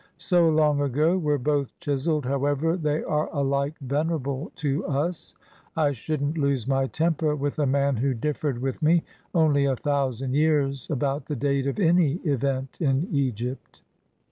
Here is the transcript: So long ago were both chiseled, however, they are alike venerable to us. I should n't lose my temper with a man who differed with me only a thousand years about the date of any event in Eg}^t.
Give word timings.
So 0.17 0.49
long 0.49 0.81
ago 0.81 1.15
were 1.15 1.37
both 1.37 1.79
chiseled, 1.79 2.25
however, 2.25 2.75
they 2.75 3.03
are 3.03 3.29
alike 3.31 3.75
venerable 3.79 4.51
to 4.55 4.83
us. 4.87 5.35
I 5.77 5.91
should 5.91 6.23
n't 6.23 6.39
lose 6.39 6.67
my 6.67 6.87
temper 6.87 7.35
with 7.35 7.59
a 7.59 7.67
man 7.67 7.97
who 7.97 8.15
differed 8.15 8.57
with 8.63 8.81
me 8.81 9.03
only 9.35 9.65
a 9.65 9.75
thousand 9.75 10.33
years 10.33 10.89
about 10.89 11.27
the 11.27 11.35
date 11.35 11.67
of 11.67 11.79
any 11.79 12.13
event 12.23 12.79
in 12.81 13.03
Eg}^t. 13.09 13.81